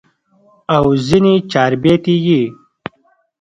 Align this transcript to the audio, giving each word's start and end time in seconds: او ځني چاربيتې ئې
او 0.75 0.85
ځني 1.07 1.35
چاربيتې 1.51 2.15
ئې 2.25 2.41